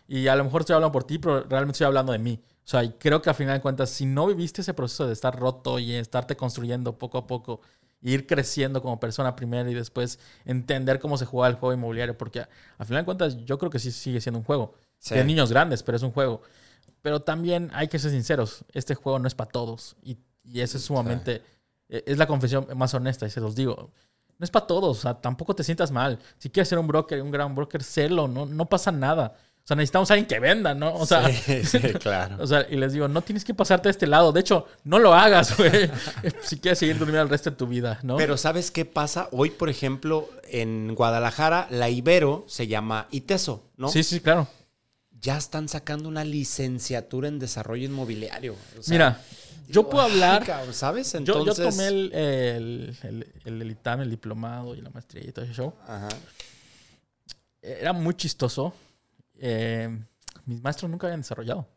[0.08, 2.42] y a lo mejor estoy hablando por ti, pero realmente estoy hablando de mí.
[2.44, 5.14] O sea, y creo que a final de cuentas, si no viviste ese proceso de
[5.14, 7.62] estar roto y estarte construyendo poco a poco,
[8.02, 12.42] ir creciendo como persona primero y después entender cómo se juega el juego inmobiliario, porque
[12.42, 14.74] a, final de cuentas yo creo que sí sigue siendo un juego.
[15.10, 16.42] De niños grandes, pero es un juego.
[17.02, 19.96] Pero también hay que ser sinceros, este juego no es para todos.
[20.04, 21.44] Y, y eso es sumamente...
[21.90, 23.92] E, es la confesión más honesta y se los digo.
[24.38, 26.20] No es para todos, o sea, tampoco te sientas mal.
[26.38, 29.36] Si quieres ser un broker, un gran broker, sélo, no, no pasa nada.
[29.68, 30.96] O sea, necesitamos a alguien que venda, ¿no?
[30.96, 32.38] O sea, sí, claro.
[32.40, 34.32] o sea, y les digo, no tienes que pasarte a este lado.
[34.32, 35.92] De hecho, no lo hagas, güey.
[36.42, 38.16] si quieres seguir durmiendo el resto de tu vida, ¿no?
[38.16, 39.28] Pero ¿sabes qué pasa?
[39.34, 43.90] Hoy, por ejemplo, en Guadalajara, la Ibero se llama ITESO, ¿no?
[43.90, 44.48] Sí, sí, claro.
[45.20, 48.56] Ya están sacando una licenciatura en desarrollo inmobiliario.
[48.88, 49.22] Mira,
[49.68, 50.46] yo puedo hablar.
[50.72, 51.14] ¿Sabes?
[51.14, 51.58] Entonces...
[51.58, 52.98] Yo, yo tomé el, el,
[53.44, 55.74] el, el, ITAM, el diplomado y la maestría y todo ese show.
[55.86, 56.08] Ajá.
[57.62, 58.74] Era muy chistoso
[59.40, 60.06] eh,
[60.46, 61.68] mis maestros nunca habían desarrollado.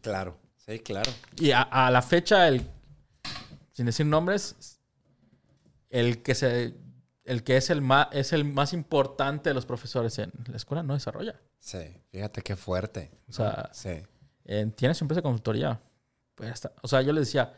[0.00, 1.10] Claro, sí, claro.
[1.38, 2.66] Y a, la fecha, el,
[3.72, 4.78] sin decir nombres,
[5.90, 6.74] el que se
[7.24, 10.84] el que es el más es el más importante de los profesores en la escuela
[10.84, 11.40] no desarrolla.
[11.58, 11.78] Sí,
[12.10, 13.10] fíjate qué fuerte.
[13.28, 14.02] O sea, sí.
[14.76, 15.80] tiene su empresa de consultoría.
[16.36, 17.52] Pues o sea, yo le decía,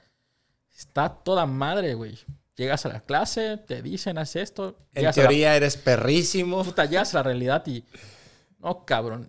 [0.74, 2.18] está toda madre, güey.
[2.56, 4.78] Llegas a la clase, te dicen, haz esto.
[4.94, 6.64] En teoría eres perrísimo.
[6.64, 7.84] Puta, llegas a la realidad y
[8.58, 9.28] no, cabrón.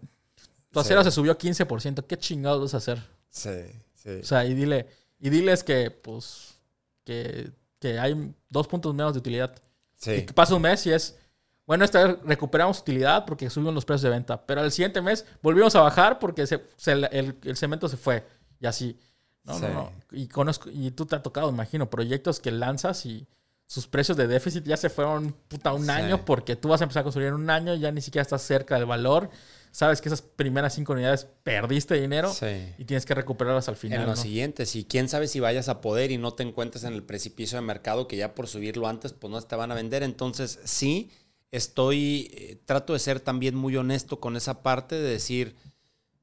[0.72, 2.06] Tu acero se subió 15%.
[2.06, 3.02] ¿Qué chingados vas a hacer?
[3.30, 3.50] Sí,
[3.96, 4.10] sí.
[4.22, 4.88] O sea, y dile,
[5.20, 6.60] y diles que, pues,
[7.04, 9.56] que, que hay dos puntos menos de utilidad.
[9.96, 10.12] Sí.
[10.12, 11.18] Y que pasa un mes y es,
[11.65, 14.46] bueno, esta vez recuperamos utilidad porque subieron los precios de venta.
[14.46, 18.26] Pero el siguiente mes volvimos a bajar porque se, el, el, cemento se fue.
[18.60, 19.00] Y así.
[19.44, 19.92] No, no, no.
[20.12, 23.28] Y, conozco, y tú te ha tocado, imagino, proyectos que lanzas y
[23.70, 27.02] sus precios de déficit ya se fueron puta un año porque tú vas a empezar
[27.02, 29.30] a construir en un año y ya ni siquiera estás cerca del valor.
[29.70, 32.34] Sabes que esas primeras cinco unidades perdiste dinero
[32.80, 34.02] y tienes que recuperarlas al final.
[34.02, 34.76] En los siguientes.
[34.76, 37.62] Y quién sabe si vayas a poder y no te encuentres en el precipicio de
[37.62, 40.02] mercado que ya por subirlo antes pues no te van a vender.
[40.02, 41.12] Entonces sí,
[41.52, 45.56] estoy, eh, trato de ser también muy honesto con esa parte de decir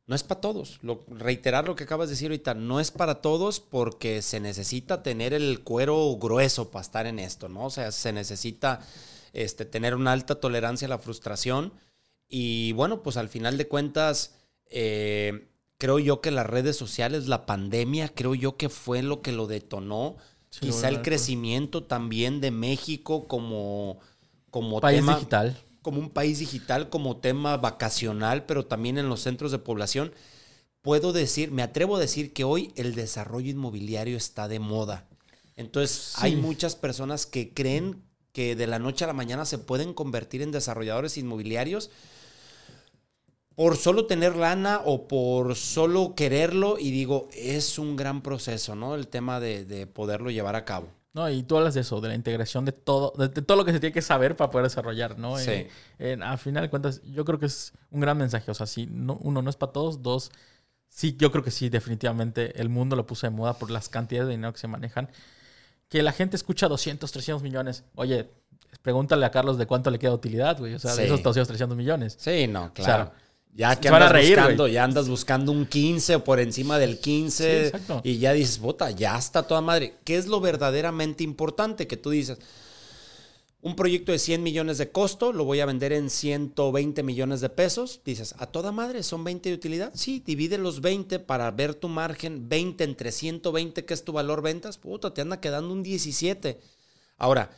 [0.07, 0.79] no es para todos.
[0.83, 5.03] Lo, reiterar lo que acabas de decir ahorita, no es para todos porque se necesita
[5.03, 7.67] tener el cuero grueso para estar en esto, ¿no?
[7.67, 8.81] O sea, se necesita
[9.33, 11.73] este, tener una alta tolerancia a la frustración.
[12.29, 14.35] Y bueno, pues al final de cuentas,
[14.71, 19.33] eh, creo yo que las redes sociales, la pandemia, creo yo que fue lo que
[19.33, 20.17] lo detonó.
[20.51, 23.99] Quizá el crecimiento también de México como,
[24.51, 29.53] como país digital como un país digital, como tema vacacional, pero también en los centros
[29.53, 30.13] de población,
[30.83, 35.07] puedo decir, me atrevo a decir que hoy el desarrollo inmobiliario está de moda.
[35.55, 39.95] Entonces, hay muchas personas que creen que de la noche a la mañana se pueden
[39.95, 41.89] convertir en desarrolladores inmobiliarios
[43.55, 48.97] por solo tener lana o por solo quererlo y digo, es un gran proceso, ¿no?
[48.97, 50.89] El tema de, poderlo llevar a cabo.
[51.17, 53.73] No, y tú hablas de eso, de la integración de todo, de, todo lo que
[53.73, 55.39] se tiene que saber para poder desarrollar, ¿no?
[55.39, 55.67] Sí.
[55.99, 58.51] al final de cuentas, yo creo que es un gran mensaje.
[58.51, 60.31] O sea, si no, uno no es para todos, dos,
[60.91, 64.29] sí, yo creo que sí, definitivamente el mundo lo puso de moda por las cantidades
[64.29, 65.09] de dinero que se manejan.
[65.89, 67.85] Que la gente escucha 200, 300 millones.
[67.95, 68.29] Oye,
[68.83, 70.75] pregúntale a Carlos de cuánto le queda utilidad, güey.
[70.75, 72.15] O sea, de esos 200, 300 millones.
[72.21, 73.13] Sí, no, claro.
[73.57, 77.73] Ya que andas buscando, ya andas buscando un 15 o por encima del 15
[78.05, 79.95] y ya dices, bota, ya está toda madre.
[80.05, 82.39] ¿Qué es lo verdaderamente importante que tú dices?
[83.67, 87.49] un proyecto de 100 millones de costo, lo voy a vender en 120 millones de
[87.49, 88.01] pesos.
[88.05, 89.91] Dices, a toda madre, son 20 de utilidad.
[89.93, 94.41] Sí, divide los 20 para ver tu margen, 20 entre 120, que es tu valor
[94.41, 96.61] ventas, puta, te anda quedando un 17.
[97.17, 97.51] Ahora,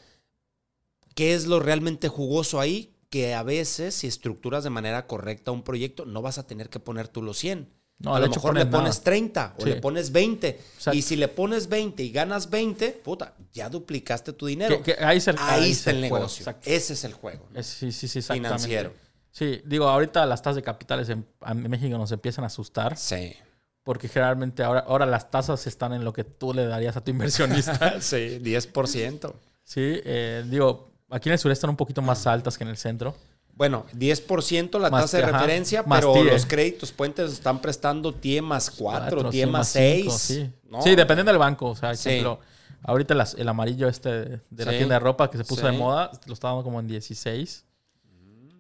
[1.14, 2.94] ¿qué es lo realmente jugoso ahí?
[3.10, 6.80] Que a veces, si estructuras de manera correcta un proyecto, no vas a tener que
[6.80, 10.60] poner tú los 100 no, a lo mejor le pones 30 o le pones 20.
[10.92, 14.80] Y si le pones 20 y ganas 20, puta, ya duplicaste tu dinero.
[15.00, 16.46] ahí, está el, negocio.
[16.64, 17.48] Ese es el juego.
[17.60, 18.92] sí, sí, sí, Financiero.
[19.30, 21.26] Sí, digo, ahorita las tasas de capitales en,
[21.68, 22.96] México nos empiezan a asustar.
[22.96, 23.34] Sí.
[23.82, 27.10] Porque generalmente ahora, ahora las tasas están en lo que tú le darías a tu
[27.10, 28.00] inversionista.
[28.00, 29.32] sí, 10%.
[29.64, 32.76] Sí, eh, digo, aquí en el sureste están un poquito más altas que en el
[32.76, 33.14] centro.
[33.54, 39.30] Bueno, 10% la tasa de referencia, pero los créditos puentes están prestando TIE más 4,
[39.30, 40.12] TIE más 6.
[40.12, 40.52] Sí.
[40.80, 41.70] sí, dependiendo del banco.
[41.70, 42.38] O sea, ejemplo,
[42.84, 46.34] ahorita el amarillo este de la tienda de ropa que se puso de moda, lo
[46.34, 47.64] está dando como en 16.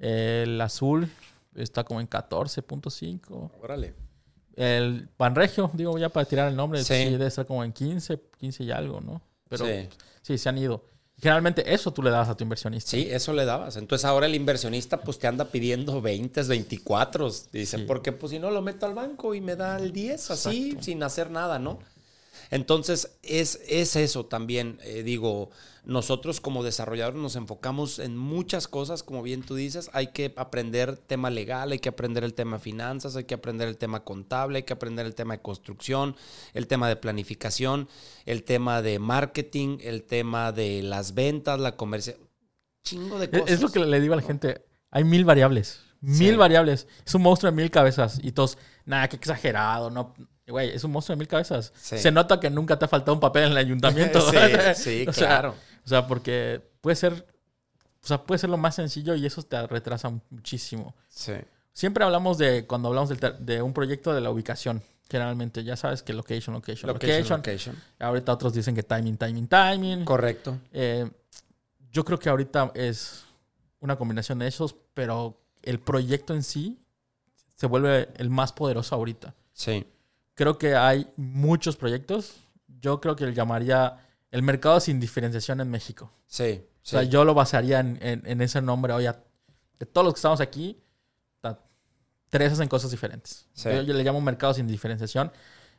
[0.00, 1.08] El azul
[1.54, 3.50] está como en 14.5.
[3.62, 3.94] Órale.
[4.56, 6.92] El Panregio, digo ya para tirar el nombre, sí.
[6.92, 9.22] debe estar como en 15, 15 y algo, ¿no?
[9.48, 9.64] Pero
[10.22, 10.84] sí se han ido.
[11.20, 12.90] Generalmente eso tú le dabas a tu inversionista.
[12.92, 13.76] Sí, eso le dabas.
[13.76, 17.30] Entonces ahora el inversionista pues te anda pidiendo 20, 24.
[17.52, 20.76] Dice, porque pues si no lo meto al banco y me da el 10 así,
[20.80, 21.80] sin hacer nada, ¿no?
[22.50, 25.50] Entonces es, es eso también, eh, digo,
[25.84, 30.96] nosotros como desarrolladores nos enfocamos en muchas cosas, como bien tú dices, hay que aprender
[30.96, 34.62] tema legal, hay que aprender el tema finanzas, hay que aprender el tema contable, hay
[34.64, 36.16] que aprender el tema de construcción,
[36.54, 37.88] el tema de planificación,
[38.26, 42.16] el tema de marketing, el tema de las ventas, la comercia,
[42.84, 43.50] chingo de cosas.
[43.50, 47.22] Es lo que le digo a la gente, hay mil variables, mil variables, es un
[47.22, 50.14] monstruo de mil cabezas y todos, nada, qué exagerado, no
[50.48, 51.72] Güey, es un monstruo de mil cabezas.
[51.76, 54.20] Se nota que nunca te ha faltado un papel en el ayuntamiento.
[54.74, 55.54] sí, claro.
[55.84, 57.26] o sea, porque puede ser,
[58.02, 60.94] o sea, puede ser lo más sencillo y eso te retrasa muchísimo.
[61.08, 61.34] Sí.
[61.72, 66.12] Siempre hablamos de, cuando hablamos de, un proyecto de la ubicación, generalmente, ya sabes que
[66.12, 67.38] location, location, location.
[67.38, 67.76] location.
[68.00, 70.04] Ahorita otros dicen que timing, timing, timing.
[70.04, 70.58] Correcto.
[70.72, 71.08] Eh,
[71.92, 73.24] yo creo que ahorita es
[73.80, 76.78] una combinación de esos, pero el proyecto en sí
[77.54, 79.34] se vuelve el más poderoso ahorita.
[79.52, 79.86] Sí.
[80.38, 82.36] Creo que hay muchos proyectos.
[82.80, 86.12] Yo creo que le llamaría el mercado sin diferenciación en México.
[86.28, 86.62] Sí.
[86.64, 88.92] O sea, yo lo basaría en, ese nombre.
[88.92, 89.12] Oye,
[89.80, 90.80] de todos los que estamos aquí,
[92.28, 93.48] tres hacen cosas diferentes.
[93.56, 95.32] Yo, yo, le llamo mercado sin diferenciación.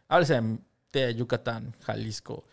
[0.09, 0.41] Háblese
[0.91, 2.43] de Yucatán, Jalisco,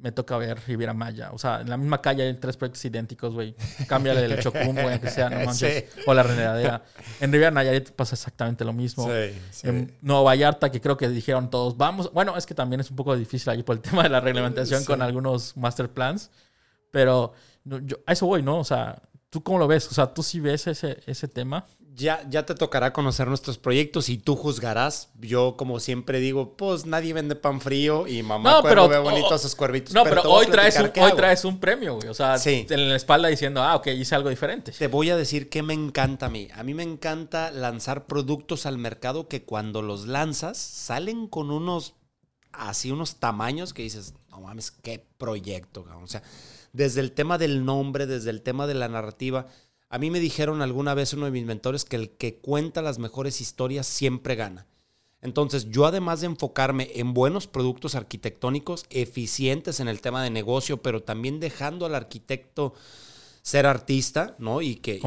[0.00, 1.30] me toca ver Riviera Maya.
[1.32, 3.54] O sea, en la misma calle hay tres proyectos idénticos, güey.
[3.86, 5.84] Cámbiale el Chocum, güey, que sea, no manches.
[6.06, 6.84] O la Renedadera.
[7.20, 9.10] En Riviera Nayarit pasa exactamente lo mismo.
[9.62, 12.12] En Nueva Vallarta, que creo que dijeron todos, vamos.
[12.12, 14.84] Bueno, es que también es un poco difícil ahí por el tema de la reglamentación
[14.84, 16.30] con algunos master plans.
[16.90, 17.32] Pero
[17.64, 18.58] yo, a eso voy, ¿no?
[18.58, 19.88] O sea, ¿tú cómo lo ves?
[19.88, 21.66] O sea, ¿tú sí ves ese, ese tema?
[21.98, 25.10] Ya, ya te tocará conocer nuestros proyectos y tú juzgarás.
[25.20, 29.42] Yo, como siempre digo, pues nadie vende pan frío y mamá no, pero, ve bonitos
[29.42, 29.92] sus cuervitos.
[29.94, 32.08] No, pero, hoy, traes un, hoy traes un premio, güey.
[32.08, 34.72] O sea, en la espalda diciendo, ah, ok, hice algo diferente.
[34.72, 36.48] Te voy a decir que me encanta a mí.
[36.54, 41.94] A mí me encanta lanzar productos al mercado que cuando los lanzas salen con unos,
[42.52, 45.84] así unos tamaños que dices, no mames, qué proyecto.
[46.00, 46.22] O sea,
[46.72, 49.46] desde el tema del nombre, desde el tema de la narrativa
[49.90, 52.98] a mí me dijeron alguna vez uno de mis mentores que el que cuenta las
[52.98, 54.66] mejores historias siempre gana.
[55.20, 60.80] Entonces, yo además de enfocarme en buenos productos arquitectónicos, eficientes en el tema de negocio,
[60.80, 62.74] pero también dejando al arquitecto
[63.42, 64.62] ser artista, ¿no?
[64.62, 65.00] Y que,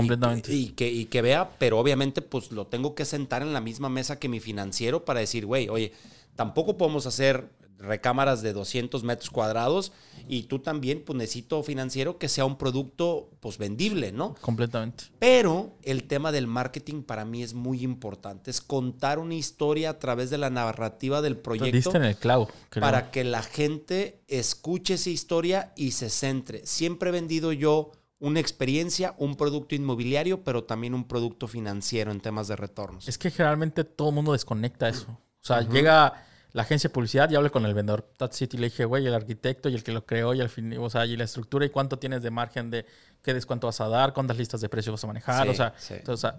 [0.51, 3.87] Y, que, y que vea, pero obviamente pues lo tengo que sentar en la misma
[3.87, 5.93] mesa que mi financiero para decir, güey, oye,
[6.35, 9.91] tampoco podemos hacer recámaras de 200 metros cuadrados
[10.27, 14.35] y tú también, pues necesito financiero que sea un producto, pues vendible, ¿no?
[14.41, 15.05] Completamente.
[15.19, 19.99] Pero el tema del marketing para mí es muy importante, es contar una historia a
[19.99, 21.95] través de la narrativa del proyecto.
[21.95, 22.49] en el clavo.
[22.79, 26.65] Para que la gente escuche esa historia y se centre.
[26.65, 32.21] Siempre he vendido yo una experiencia, un producto inmobiliario, pero también un producto financiero en
[32.21, 33.07] temas de retornos.
[33.07, 35.07] Es que generalmente todo el mundo desconecta eso.
[35.09, 38.09] O sea, llega la agencia de publicidad y habla con el vendedor.
[38.17, 40.77] Tat City le dije, güey, el arquitecto y el que lo creó y al fin,
[40.77, 42.85] o sea, y la estructura y cuánto tienes de margen de
[43.21, 45.47] qué descuento vas a dar, cuántas listas de precios vas a manejar.
[45.47, 46.31] o, sea, entonces,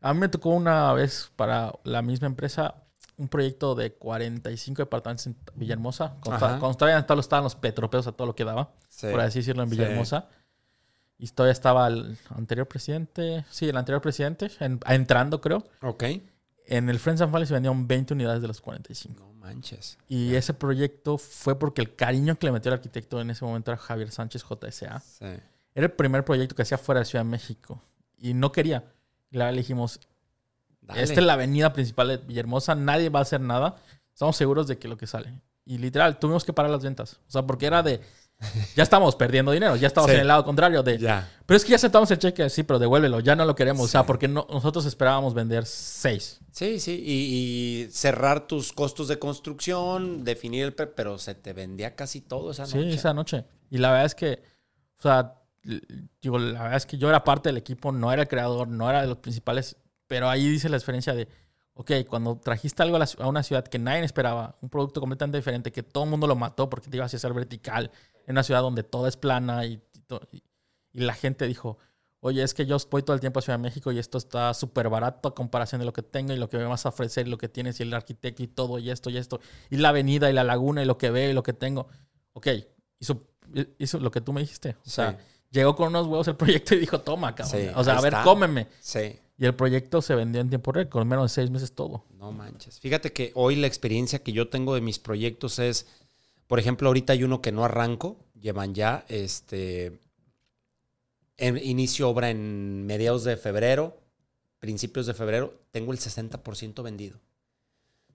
[0.00, 2.74] a mí me tocó una vez para la misma empresa
[3.20, 6.14] un proyecto de 45 departamentos en Villahermosa.
[6.24, 9.68] Cuando, cuando todavía estaban los petropeos a todo lo que daba, por así decirlo, en
[9.68, 10.28] Villahermosa.
[11.18, 14.50] Y todavía estaba el anterior presidente, sí, el anterior presidente,
[14.86, 15.64] entrando creo.
[15.82, 16.04] Ok.
[16.64, 19.29] En el Friends and Family se vendieron 20 unidades de los 45.
[19.40, 19.98] Manches.
[20.08, 23.70] Y ese proyecto fue porque el cariño que le metió el arquitecto en ese momento
[23.70, 25.00] era Javier Sánchez JSA.
[25.00, 25.24] Sí.
[25.74, 27.82] Era el primer proyecto que hacía fuera de Ciudad de México.
[28.18, 28.84] Y no quería.
[29.30, 30.00] Y le dijimos,
[30.94, 33.76] esta es la avenida principal de Villahermosa, nadie va a hacer nada.
[34.12, 35.32] Estamos seguros de que lo que sale.
[35.64, 37.20] Y literal, tuvimos que parar las ventas.
[37.28, 38.00] O sea, porque era de
[38.76, 40.98] ya estamos perdiendo dinero, ya estamos en el lado contrario de...
[40.98, 41.28] Ya.
[41.44, 43.88] Pero es que ya aceptamos el cheque, sí, pero devuélvelo, ya no lo queremos, o
[43.88, 46.40] sea, porque nosotros esperábamos vender seis.
[46.50, 50.72] Sí, sí, y, cerrar tus costos de construcción, definir el...
[50.74, 52.82] Pero se te vendía casi todo esa noche.
[52.82, 53.44] Sí, esa noche.
[53.68, 54.42] Y la verdad es que,
[54.98, 55.34] o sea,
[56.22, 58.88] digo, la verdad es que yo era parte del equipo, no era el creador, no
[58.88, 59.76] era de los principales,
[60.06, 61.28] pero ahí dice la diferencia de
[61.80, 65.82] ok, cuando trajiste algo a, una ciudad que nadie esperaba, un producto completamente diferente, que
[65.82, 67.90] todo el mundo lo mató porque te ibas a hacer vertical,
[68.26, 69.82] en una ciudad donde todo es plana y,
[70.32, 70.42] y,
[70.92, 71.78] la gente dijo,
[72.20, 74.52] oye, es que yo voy todo el tiempo a Ciudad de México y esto está
[74.54, 77.26] súper barato a comparación de lo que tengo y lo que me vas a ofrecer
[77.26, 79.90] y lo que tienes y el arquitecto y todo y esto y esto, y la
[79.90, 81.88] avenida y la laguna y lo que veo y lo que tengo.
[82.32, 82.48] Ok,
[82.98, 83.26] hizo,
[83.78, 84.76] hizo lo que tú me dijiste.
[84.84, 85.18] O sea,
[85.50, 87.72] llegó con unos huevos el proyecto y dijo, toma, cabrón.
[87.74, 88.68] o sea, a ver, cómeme.
[88.80, 89.18] Sí.
[89.40, 92.04] Y el proyecto se vendió en tiempo récord, menos de seis meses todo.
[92.18, 92.78] No manches.
[92.78, 95.86] Fíjate que hoy la experiencia que yo tengo de mis proyectos es,
[96.50, 100.00] por ejemplo, ahorita hay uno que no arranco, llevan ya, este,
[101.36, 104.00] en, inicio obra en mediados de febrero,
[104.58, 107.20] principios de febrero, tengo el 60% vendido.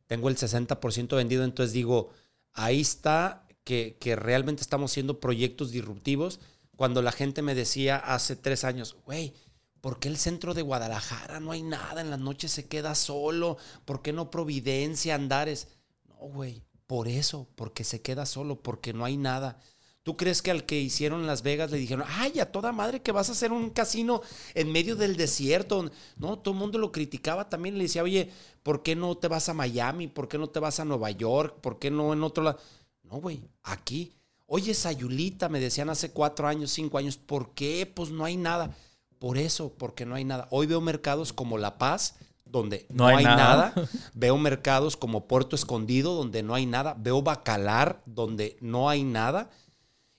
[0.05, 2.09] Tengo el 60% vendido, entonces digo,
[2.51, 6.41] ahí está que, que realmente estamos haciendo proyectos disruptivos.
[6.75, 9.33] Cuando la gente me decía hace tres años, güey,
[9.79, 12.01] ¿Por qué el centro de Guadalajara no hay nada?
[12.01, 13.57] En las noches se queda solo.
[13.85, 15.67] ¿Por qué no Providencia, Andares?
[16.09, 16.65] No, güey.
[16.87, 19.59] Por eso, porque se queda solo, porque no hay nada.
[20.03, 23.11] ¿Tú crees que al que hicieron Las Vegas le dijeron, ay, a toda madre que
[23.11, 24.21] vas a hacer un casino
[24.53, 25.89] en medio del desierto?
[26.17, 27.75] No, todo el mundo lo criticaba también.
[27.79, 28.29] Le decía, oye,
[28.61, 30.07] ¿por qué no te vas a Miami?
[30.07, 31.55] ¿Por qué no te vas a Nueva York?
[31.59, 32.59] ¿Por qué no en otro lado?
[33.01, 34.13] No, güey, aquí.
[34.45, 37.91] Oye, Sayulita, me decían hace cuatro años, cinco años, ¿por qué?
[37.91, 38.77] Pues no hay nada.
[39.17, 40.47] Por eso, porque no hay nada.
[40.51, 43.73] Hoy veo mercados como La Paz, donde no, hay, nada.
[44.13, 46.95] Veo mercados como Puerto Escondido, donde no hay nada.
[46.97, 49.49] Veo Bacalar, donde no hay nada.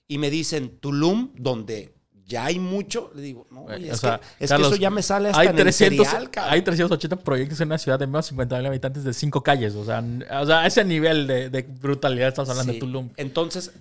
[0.07, 3.11] Y me dicen Tulum, donde ya hay mucho.
[3.15, 7.15] Le digo, no, eh, es, que, eso ya me sale hasta hay 300, Hay 380
[7.23, 9.75] proyectos en una ciudad de menos de 50 mil habitantes de cinco calles.
[9.75, 10.03] O sea,
[10.39, 13.09] o sea ese nivel de, brutalidad estás hablando de Tulum.
[13.15, 13.71] Entonces,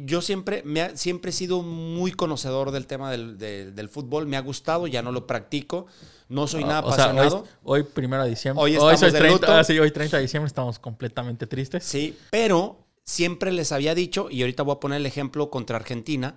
[0.00, 4.26] yo siempre, me siempre he sido muy conocedor del tema del, fútbol.
[4.26, 5.86] Me ha gustado, ya no lo practico.
[6.28, 7.44] No soy nada apasionado.
[7.62, 8.62] hoy, primero de diciembre.
[8.62, 11.84] Hoy, hoy, 30, ah, sí, hoy 30 de diciembre estamos completamente tristes.
[11.84, 16.36] Sí, pero siempre les había dicho, y ahorita voy a poner el ejemplo contra Argentina.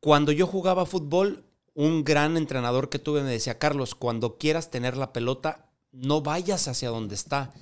[0.00, 4.96] Cuando yo jugaba fútbol, un gran entrenador que tuve me decía, Carlos, cuando quieras tener
[4.96, 7.52] la pelota, no vayas hacia donde está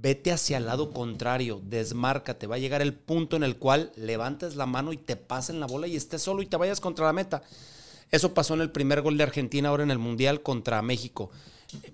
[0.00, 4.56] vete hacia el lado contrario, desmárcate, va a llegar el punto en el cual levantes
[4.56, 7.12] la mano y te pasen la bola y estés solo y te vayas contra la
[7.12, 7.42] meta.
[8.10, 11.30] Eso pasó en el primer gol de Argentina ahora en el Mundial contra México.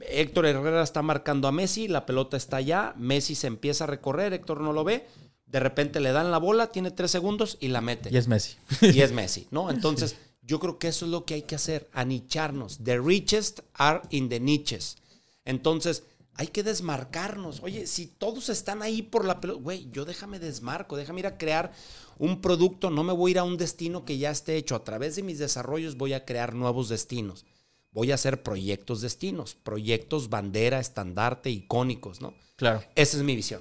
[0.01, 4.33] Héctor Herrera está marcando a Messi, la pelota está allá, Messi se empieza a recorrer,
[4.33, 5.07] Héctor no lo ve,
[5.47, 8.11] de repente le dan la bola, tiene tres segundos y la mete.
[8.13, 8.57] Y es Messi.
[8.83, 9.71] Y es Messi, ¿no?
[9.71, 12.79] Entonces, yo creo que eso es lo que hay que hacer, anicharnos.
[12.83, 14.97] The richest are in the niches.
[15.45, 16.05] Entonces,
[16.41, 17.63] hay que desmarcarnos.
[17.63, 21.37] Oye, si todos están ahí por la pelota, güey, yo déjame desmarco, déjame ir a
[21.37, 21.71] crear
[22.17, 24.75] un producto, no me voy a ir a un destino que ya esté hecho.
[24.75, 27.45] A través de mis desarrollos voy a crear nuevos destinos.
[27.93, 32.33] Voy a hacer proyectos destinos, proyectos bandera, estandarte, icónicos, ¿no?
[32.57, 32.83] Claro.
[32.95, 33.61] Esa es mi visión.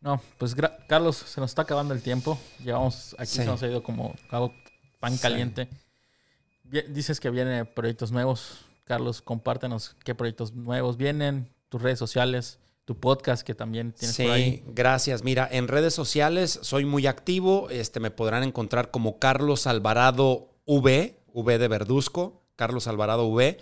[0.00, 0.54] No, pues
[0.86, 2.38] Carlos, se nos está acabando el tiempo.
[2.62, 4.14] Llevamos, aquí se nos ha ido como
[5.00, 5.68] pan caliente.
[6.90, 8.66] Dices que vienen proyectos nuevos.
[8.84, 14.62] Carlos, compártenos qué proyectos nuevos vienen, tus redes sociales, tu podcast que también tienes ahí.
[14.66, 15.24] gracias.
[15.24, 17.70] Mira, en redes sociales soy muy activo.
[17.70, 23.58] Este, me podrán encontrar como Carlos Alvarado V, V de Verduzco, Carlos Alvarado V.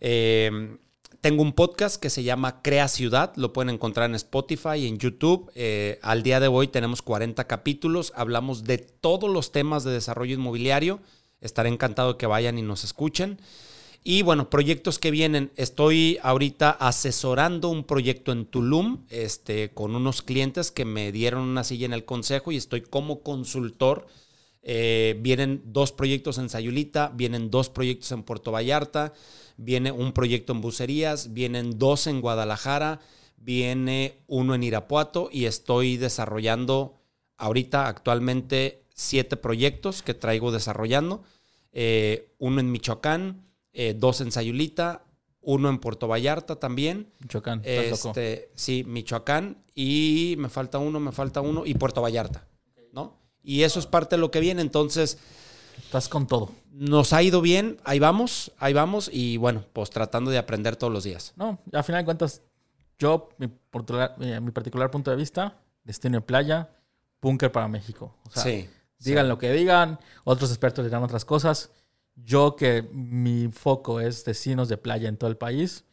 [0.00, 0.78] Eh,
[1.20, 4.98] tengo un podcast que se llama Crea Ciudad, lo pueden encontrar en Spotify y en
[4.98, 5.50] YouTube.
[5.54, 10.34] Eh, al día de hoy tenemos 40 capítulos, hablamos de todos los temas de desarrollo
[10.34, 11.00] inmobiliario.
[11.40, 13.40] Estaré encantado que vayan y nos escuchen.
[14.10, 15.52] Y bueno, proyectos que vienen.
[15.56, 21.62] Estoy ahorita asesorando un proyecto en Tulum este, con unos clientes que me dieron una
[21.62, 24.06] silla en el consejo y estoy como consultor.
[24.62, 29.12] Eh, vienen dos proyectos en Sayulita, vienen dos proyectos en Puerto Vallarta
[29.58, 33.00] viene un proyecto en Bucerías, vienen dos en Guadalajara,
[33.36, 36.94] viene uno en Irapuato y estoy desarrollando
[37.36, 41.24] ahorita actualmente siete proyectos que traigo desarrollando.
[41.72, 45.04] Eh, uno en Michoacán, eh, dos en Sayulita,
[45.40, 47.12] uno en Puerto Vallarta también.
[47.20, 47.62] Michoacán.
[47.64, 49.62] Este, sí, Michoacán.
[49.74, 51.64] Y me falta uno, me falta uno.
[51.64, 52.46] Y Puerto Vallarta.
[52.92, 53.18] ¿No?
[53.42, 54.62] Y eso es parte de lo que viene.
[54.62, 55.18] Entonces,
[55.84, 56.50] Estás con todo.
[56.72, 60.92] Nos ha ido bien, ahí vamos, ahí vamos y bueno, pues tratando de aprender todos
[60.92, 61.32] los días.
[61.36, 62.42] No, al final de cuentas,
[62.98, 66.70] yo, mi, eh, mi particular punto de vista, destino de playa,
[67.20, 68.14] búnker para México.
[68.26, 71.70] O sea, sí, digan lo que digan, otros expertos dirán otras cosas.
[72.24, 75.84] Yo que mi foco es destinos de playa en todo el país,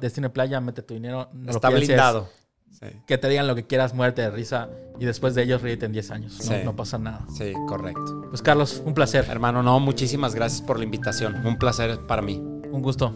[0.00, 1.28] destino de playa, mete tu dinero.
[1.32, 2.28] No Está blindado.
[3.06, 4.68] Que te digan lo que quieras, muerte de risa.
[4.98, 6.50] Y después de ellos ríete en 10 años.
[6.64, 7.26] No, pasa nada.
[7.36, 8.26] Sí, correcto.
[8.28, 9.26] Pues Carlos, un placer.
[9.28, 11.46] Hermano, no, muchísimas gracias por la invitación.
[11.46, 12.36] Un placer para mí.
[12.36, 13.14] Un gusto.